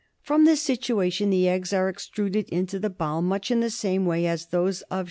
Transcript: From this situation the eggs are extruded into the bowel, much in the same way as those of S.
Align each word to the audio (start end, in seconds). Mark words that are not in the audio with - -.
From 0.23 0.45
this 0.45 0.63
situation 0.63 1.29
the 1.29 1.47
eggs 1.47 1.71
are 1.73 1.87
extruded 1.87 2.49
into 2.49 2.79
the 2.79 2.89
bowel, 2.89 3.21
much 3.21 3.51
in 3.51 3.59
the 3.59 3.69
same 3.69 4.03
way 4.07 4.25
as 4.25 4.47
those 4.47 4.81
of 4.89 4.97
S. 4.97 4.99